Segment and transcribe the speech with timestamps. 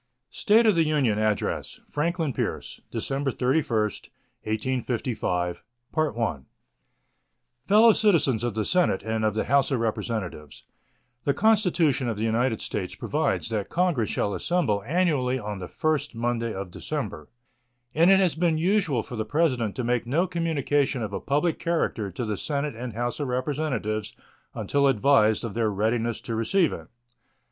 [0.31, 3.81] State of the Union Address Franklin Pierce December 31,
[4.45, 5.61] 1855
[7.67, 10.63] Fellow Citizens of the Senate and of the House of Representatives:
[11.23, 16.15] The Constitution of the United States provides that Congress shall assemble annually on the first
[16.15, 17.29] Monday of December,
[17.93, 21.59] and it has been usual for the President to make no communication of a public
[21.59, 24.15] character to the Senate and House of Representatives
[24.55, 26.87] until advised of their readiness to receive it.